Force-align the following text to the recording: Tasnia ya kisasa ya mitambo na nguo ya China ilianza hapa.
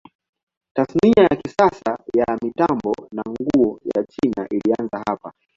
Tasnia 0.73 1.23
ya 1.31 1.35
kisasa 1.35 1.99
ya 2.15 2.37
mitambo 2.41 2.95
na 3.11 3.23
nguo 3.29 3.79
ya 3.95 4.03
China 4.05 4.47
ilianza 4.51 5.03
hapa. 5.07 5.33